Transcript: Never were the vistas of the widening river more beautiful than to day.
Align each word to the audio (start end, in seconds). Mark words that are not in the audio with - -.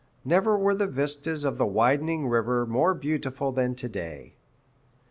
Never 0.25 0.57
were 0.57 0.73
the 0.73 0.87
vistas 0.87 1.43
of 1.43 1.59
the 1.59 1.65
widening 1.67 2.25
river 2.27 2.65
more 2.65 2.95
beautiful 2.95 3.51
than 3.51 3.75
to 3.75 3.87
day. 3.87 4.33